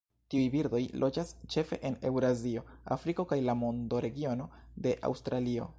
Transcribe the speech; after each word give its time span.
Tiuj 0.33 0.45
birdoj 0.53 0.79
loĝas 1.03 1.33
ĉefe 1.55 1.79
en 1.89 1.97
Eŭrazio, 2.11 2.65
Afriko 2.97 3.27
kaj 3.33 3.41
la 3.51 3.57
mondoregiono 3.65 4.51
de 4.87 5.01
Aŭstralio. 5.11 5.69